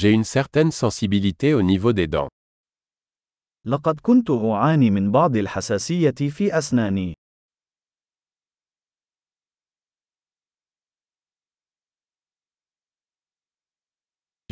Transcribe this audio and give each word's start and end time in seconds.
J'ai 0.00 0.10
une 0.12 0.24
certaine 0.24 0.70
sensibilité 0.72 1.54
au 1.54 1.62
niveau 1.62 1.92
des 1.92 2.06
dents. 2.06 2.28
لقد 3.66 4.00
كنت 4.00 4.30
أعاني 4.30 4.90
من 4.90 5.12
بعض 5.12 5.36
الحساسية 5.36 6.14
في 6.30 6.58
أسناني. 6.58 7.14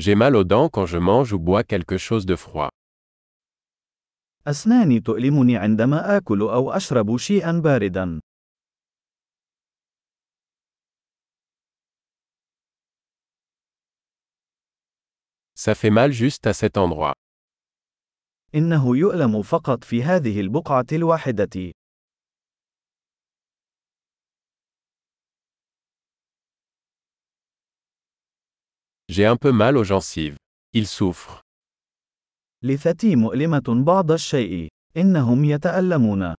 J'ai 0.01 0.15
mal 0.15 0.35
aux 0.37 0.45
dents 0.45 0.69
quand 0.69 0.87
je 0.87 0.99
mange 0.99 1.33
ou 1.33 1.39
bois 1.39 1.63
quelque 1.63 1.99
chose 1.99 2.27
de 2.27 2.37
froid. 2.37 2.71
أسناني 4.47 5.01
تؤلمني 5.01 5.57
عندما 5.57 6.17
آكل 6.17 6.41
أو 6.43 6.73
أشرب 6.73 7.17
شيئا 7.17 7.53
باردا. 7.61 8.21
Ça 15.59 15.75
fait 15.75 15.91
mal 15.91 16.13
juste 16.13 16.47
à 16.47 16.53
cet 16.53 16.77
endroit. 16.77 17.15
إنه 18.55 18.97
يؤلم 18.97 19.43
فقط 19.43 19.85
في 19.85 20.03
هذه 20.03 20.41
البقعة 20.41 20.87
الواحدة. 20.93 21.73
J'ai 29.09 29.27
un 29.27 29.37
peu 29.37 29.53
mal 29.53 29.77
aux 29.77 29.85
gencives. 29.85 30.37
Ils 30.73 30.89
souffrent. 30.89 31.41
لثتي 32.63 33.17
مؤلمة 33.17 33.85
بعض 33.87 34.11
الشيء. 34.11 34.69
إنهم 34.97 35.45
يتألمون. 35.45 36.35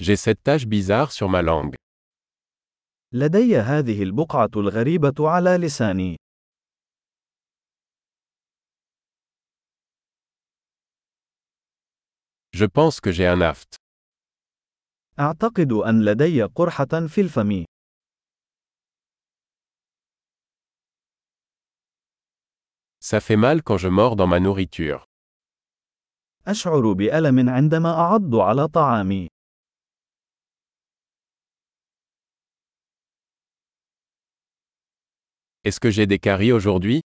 J'ai 0.00 0.16
cette 0.16 0.42
tache 0.44 0.66
bizarre 0.66 1.10
sur 1.12 1.28
ma 1.28 1.42
langue. 1.42 1.74
لدي 3.15 3.57
هذه 3.57 4.03
البقعة 4.03 4.49
الغريبة 4.55 5.29
على 5.29 5.57
لساني. 5.57 6.15
Je 12.55 12.65
pense 12.65 12.99
que 12.99 13.11
j'ai 13.11 13.27
un 13.27 13.41
aft. 13.41 13.75
أعتقد 15.19 15.71
أن 15.71 16.05
لدي 16.05 16.43
قرحة 16.43 17.07
في 17.07 17.21
الفم. 17.21 17.65
Ça 22.99 23.19
fait 23.19 23.35
mal 23.35 23.61
quand 23.61 23.77
je 23.77 23.89
mords 23.89 24.15
dans 24.15 24.27
ma 24.27 24.39
nourriture. 24.39 25.05
أشعر 26.47 26.93
بألم 26.93 27.49
عندما 27.49 27.89
أعض 27.89 28.35
على 28.35 28.67
طعامي. 28.67 29.32
Est-ce 35.68 35.80
que 35.80 35.90
j'ai 35.90 36.06
des 36.06 36.18
caries 36.18 36.52
aujourd'hui 36.52 37.00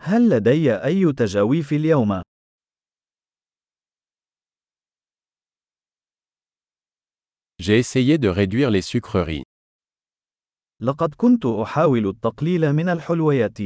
هل 0.00 0.28
لدي 0.28 0.74
أي 0.84 1.12
تجاويف 1.12 1.72
اليوم؟ 1.72 2.22
J'ai 7.60 7.78
essayé 7.78 8.18
de 8.18 8.28
réduire 8.28 8.70
les 8.70 8.82
sucreries. 8.82 9.42
لقد 10.82 11.14
كنت 11.14 11.46
أحاول 11.46 12.08
التقليل 12.08 12.72
من 12.72 12.88
الحلويات. 12.88 13.58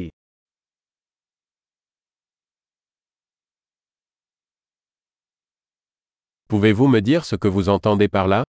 Pouvez-vous 6.48 6.88
me 6.88 7.00
dire 7.00 7.24
ce 7.24 7.36
que 7.36 7.48
vous 7.48 7.68
entendez 7.68 8.08
par 8.08 8.26
là 8.28 8.44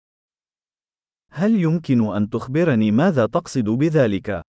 هل 1.32 1.56
يمكن 1.62 2.16
أن 2.16 2.30
تخبرني 2.30 2.92
ماذا 2.92 3.26
تقصد 3.26 3.70
بذلك؟ 3.70 4.42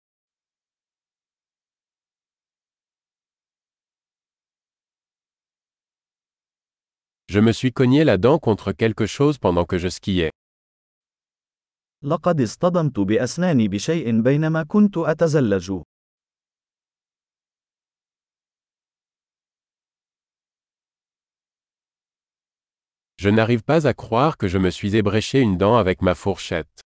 Je 7.34 7.40
me 7.40 7.52
suis 7.52 7.72
cogné 7.72 8.04
la 8.04 8.18
dent 8.18 8.38
contre 8.38 8.72
quelque 8.72 9.06
chose 9.06 9.38
pendant 9.38 9.64
que 9.64 9.78
je 9.78 9.88
skiais. 9.88 10.30
لقد 12.02 12.40
اصطدمت 12.40 13.00
بأسناني 13.00 13.68
بشيء 13.68 14.20
بينما 14.22 14.62
كنت 14.62 14.96
أتزلج. 14.98 15.82
Je 23.22 23.28
n'arrive 23.28 23.62
pas 23.62 23.86
à 23.86 23.92
croire 23.92 24.38
que 24.38 24.48
je 24.48 24.56
me 24.56 24.70
suis 24.70 24.96
ébréché 24.96 25.40
une 25.40 25.58
dent 25.58 25.76
avec 25.76 26.00
ma 26.02 26.14
fourchette. 26.14 26.80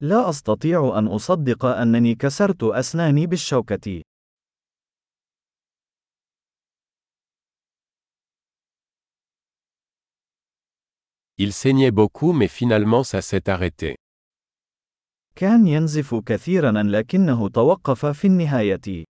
لا 0.00 0.30
أستطيع 0.30 0.98
أن 0.98 1.06
أصدق 1.06 1.64
أنني 1.64 2.14
كسرت 2.14 2.62
أسناني 2.62 3.26
بالشوكة. 3.26 4.02
Il 11.38 11.52
saignait 11.52 11.92
beaucoup 11.92 12.32
mais 12.32 12.48
finalement 12.48 13.02
ça 13.02 13.22
s'est 13.22 13.48
arrêté. 13.48 13.96
كان 15.36 15.66
ينزف 15.66 16.14
كثيرا 16.14 16.82
لكنه 16.82 17.48
توقف 17.48 18.06
في 18.06 18.26
النهاية. 18.26 19.04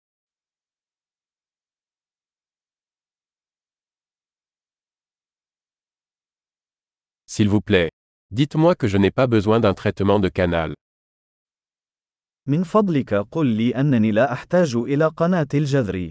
S'il 7.27 7.49
vous 7.49 7.61
plaît. 7.61 7.91
Dites-moi 8.31 8.75
que 8.75 8.89
je 8.89 8.99
n'ai 8.99 9.11
pas 9.11 9.27
besoin 9.27 9.61
d'un 9.61 9.75
traitement 9.75 10.19
de 10.19 10.29
canal. 10.29 10.75
من 12.49 12.63
فضلك 12.63 13.15
قل 13.15 13.47
لي 13.47 13.75
أنني 13.81 14.11
لا 14.11 14.33
أحتاج 14.33 14.77
إلى 14.77 15.07
قناة 15.07 15.49
الجذر. 15.55 16.11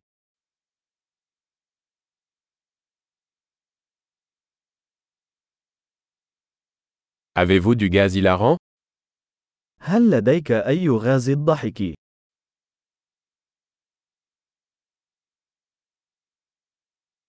Avez-vous 7.37 7.75
du 7.75 7.89
gaz 7.89 8.15
hilarant 8.15 8.57
هل 9.79 10.09
لديك 10.11 10.51
أي 10.51 10.89
غاز 10.89 11.29
الضحك؟ 11.29 11.95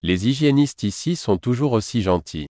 Les 0.02 0.26
hygiénistes 0.28 0.84
ici 0.84 1.16
sont 1.16 1.38
toujours 1.38 1.72
aussi 1.72 2.02
gentils. 2.02 2.46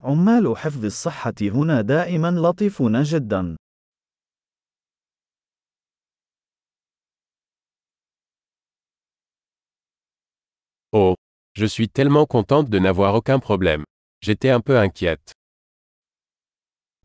عمال 0.00 0.56
حفظ 0.56 0.84
الصحة 0.84 1.34
هنا 1.42 1.80
دائما 1.80 2.30
لطيفون 2.30 3.02
جدا. 3.02 3.56
Oh, 10.92 11.14
je 11.54 11.66
suis 11.66 11.88
tellement 11.88 12.26
contente 12.26 12.70
de 12.70 12.78
n'avoir 12.78 13.14
aucun 13.14 13.38
problème. 13.38 13.84
J'étais 14.22 14.50
un 14.50 14.60
peu 14.60 14.78
inquiète. 14.78 15.34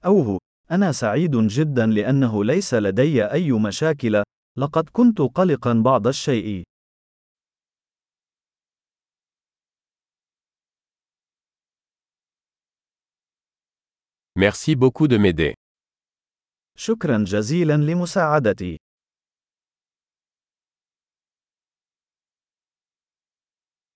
أوه، 0.07 0.39
أنا 0.71 0.93
سعيد 0.93 1.37
جدا 1.37 1.87
لأنه 1.87 2.45
ليس 2.45 2.75
لدي 2.75 3.25
أي 3.25 3.53
مشاكل، 3.53 4.23
لقد 4.59 4.89
كنت 4.93 5.19
قلقا 5.21 5.73
بعض 5.73 6.07
الشيء. 6.07 6.63
Merci 14.37 14.75
beaucoup 14.75 15.07
de 15.09 15.17
m'aider. 15.19 15.55
شكرا 16.79 17.25
جزيلا 17.25 17.77
لمساعدتي. 17.77 18.84